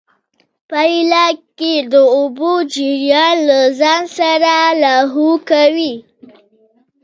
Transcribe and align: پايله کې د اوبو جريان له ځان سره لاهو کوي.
پايله 0.69 1.25
کې 1.57 1.73
د 1.91 1.93
اوبو 2.17 2.51
جريان 2.73 3.35
له 3.49 3.59
ځان 3.79 4.03
سره 4.17 4.55
لاهو 4.83 5.29
کوي. 5.49 5.93